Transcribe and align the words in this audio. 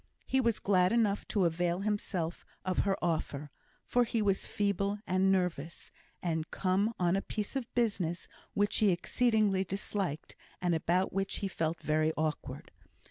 He 0.25 0.41
was 0.41 0.57
glad 0.57 0.91
enough 0.91 1.27
to 1.27 1.45
avail 1.45 1.81
himself 1.81 2.43
of 2.65 2.79
her 2.79 2.97
offer; 3.05 3.51
for 3.85 4.03
he 4.03 4.19
was 4.19 4.47
feeble 4.47 4.97
and 5.05 5.31
nervous, 5.31 5.91
and 6.23 6.49
come 6.49 6.91
on 6.99 7.15
a 7.15 7.21
piece 7.21 7.55
of 7.55 7.71
business 7.75 8.27
which 8.55 8.79
he 8.79 8.89
exceedingly 8.89 9.63
disliked, 9.63 10.35
and 10.59 10.73
about 10.73 11.13
which 11.13 11.35
he 11.35 11.47
felt 11.47 11.83
very 11.83 12.11
awkward. 12.17 12.71